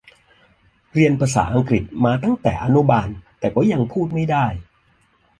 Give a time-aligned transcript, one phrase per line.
[0.93, 3.07] เรียนภาษาอังกฤษมาตั้งแต่อนุบาล
[3.39, 4.45] แต่ก็ยังพูดไม่ได้